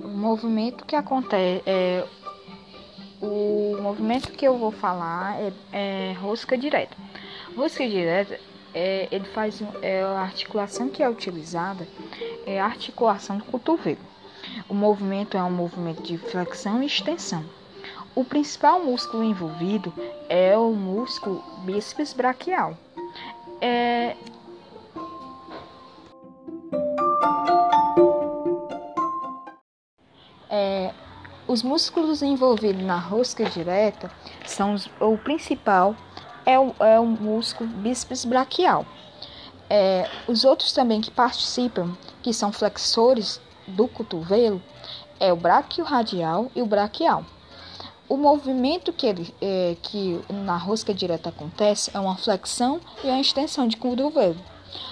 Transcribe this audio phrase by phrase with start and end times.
[0.00, 1.62] movimento que acontece.
[1.66, 2.04] É,
[3.20, 6.96] o movimento que eu vou falar é, é rosca direta.
[7.56, 8.38] Rosca direta
[8.74, 11.86] é, ele faz é, a articulação que é utilizada
[12.46, 13.98] é a articulação do cotovelo.
[14.68, 17.44] O movimento é um movimento de flexão e extensão.
[18.14, 19.92] O principal músculo envolvido
[20.28, 22.76] é o músculo bíceps braquial.
[23.60, 24.16] É, é,
[31.50, 34.08] os músculos envolvidos na rosca direta
[34.46, 35.96] são os, o principal
[36.46, 38.86] é o, é o músculo bíceps braquial.
[39.68, 44.62] É, os outros também que participam, que são flexores do cotovelo,
[45.18, 47.24] é o braquio radial e o braquial.
[48.08, 53.20] O movimento que, ele, é, que na rosca direta acontece é uma flexão e uma
[53.20, 54.38] extensão de cotovelo.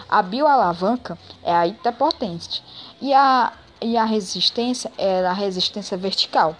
[0.08, 2.64] A bioalavanca é a itapotente
[3.00, 6.56] e a, e a resistência é a resistência vertical.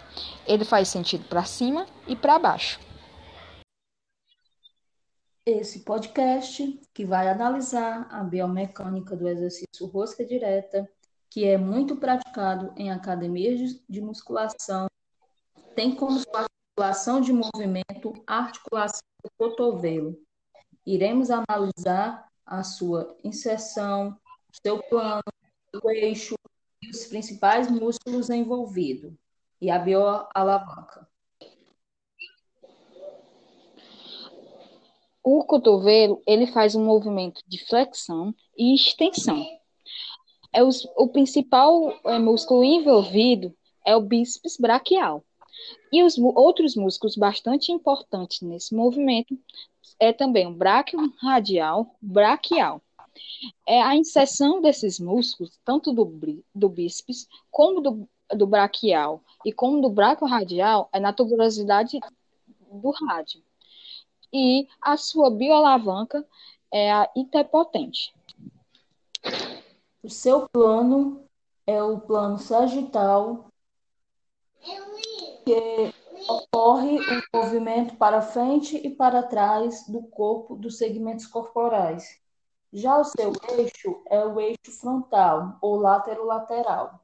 [0.47, 2.81] Ele faz sentido para cima e para baixo.
[5.47, 10.89] Esse podcast que vai analisar a biomecânica do exercício rosca direta,
[11.31, 14.89] que é muito praticado em academias de musculação
[15.79, 20.21] tem como articulação de movimento a articulação do cotovelo.
[20.85, 24.19] Iremos analisar a sua inserção,
[24.61, 25.23] seu plano,
[25.81, 26.35] o eixo
[26.91, 29.13] os principais músculos envolvidos,
[29.61, 31.09] e a bioalavanca.
[35.23, 39.45] O cotovelo ele faz um movimento de flexão e extensão.
[40.53, 45.23] É os, o principal é, músculo envolvido é o bíceps braquial.
[45.93, 49.39] E os outros músculos bastante importantes nesse movimento
[50.01, 52.81] é também o bráquio radial, braquial.
[53.67, 56.05] É a inserção desses músculos, tanto do,
[56.55, 61.99] do bíceps, como do, do braquial e como do bráquio radial, é na tuberosidade
[62.71, 63.43] do rádio.
[64.33, 66.27] E a sua bioalavanca
[66.71, 68.15] é a itepotente.
[70.03, 71.25] O seu plano
[71.67, 73.51] é o plano sagital
[75.45, 75.95] que
[76.29, 82.21] ocorre o movimento para frente e para trás do corpo dos segmentos corporais.
[82.73, 87.01] Já o seu eixo é o eixo frontal ou lateral-lateral.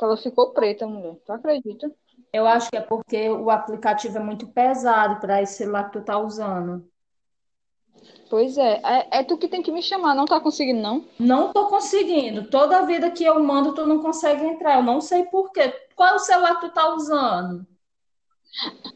[0.00, 1.16] Ela ficou preta, mulher.
[1.26, 1.92] Tu acredita?
[2.32, 6.04] Eu acho que é porque o aplicativo é muito pesado para esse celular que tu
[6.04, 6.88] tá usando.
[8.30, 8.80] Pois é.
[8.84, 11.04] é, é tu que tem que me chamar, não tá conseguindo, não?
[11.18, 12.48] Não tô conseguindo.
[12.48, 14.76] Toda vida que eu mando, tu não consegue entrar.
[14.76, 15.74] Eu não sei por quê.
[15.96, 17.66] Qual é o celular que tu tá usando?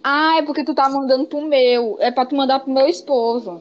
[0.04, 1.96] Ah, é porque tu tá mandando pro meu.
[1.98, 3.60] É pra tu mandar pro meu esposo.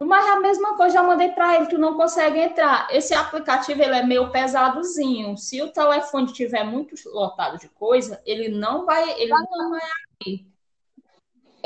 [0.00, 2.88] Mas a mesma coisa, já mandei para ele, tu não consegue entrar.
[2.90, 5.38] Esse aplicativo ele é meio pesadozinho.
[5.38, 9.80] Se o telefone tiver muito lotado de coisa, ele não vai, ele ah, não vai
[10.20, 10.55] abrir.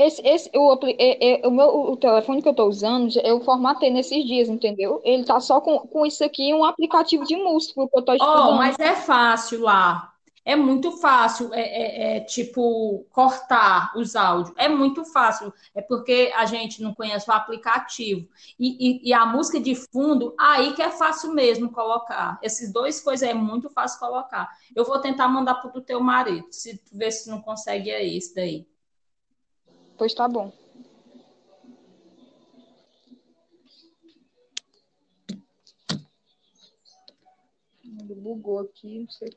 [0.01, 3.91] Esse, esse, o, é, é, o, meu, o telefone que eu estou usando, eu formatei
[3.91, 5.03] nesses dias, entendeu?
[5.05, 8.49] Ele tá só com, com isso aqui, um aplicativo de música que eu tô estudando.
[8.49, 10.11] Oh, mas é fácil lá.
[10.43, 14.55] É muito fácil, é, é, é, tipo, cortar os áudios.
[14.57, 15.53] É muito fácil.
[15.75, 18.27] É porque a gente não conhece o aplicativo.
[18.59, 22.39] E, e, e a música de fundo, aí que é fácil mesmo colocar.
[22.43, 24.49] Esses dois coisas é muito fácil colocar.
[24.75, 28.35] Eu vou tentar mandar pro teu marido, se tu ver se não consegue é esse
[28.35, 28.67] daí.
[30.01, 30.51] Pois tá bom.
[38.17, 39.29] Bugou aqui, não sei.